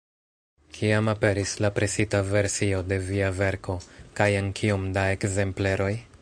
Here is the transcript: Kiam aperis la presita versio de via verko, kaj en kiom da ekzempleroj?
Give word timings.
Kiam 0.77 1.11
aperis 1.11 1.51
la 1.65 1.69
presita 1.75 2.21
versio 2.29 2.79
de 2.93 2.99
via 3.11 3.29
verko, 3.43 3.77
kaj 4.21 4.29
en 4.41 4.51
kiom 4.63 4.89
da 4.99 5.05
ekzempleroj? 5.19 5.93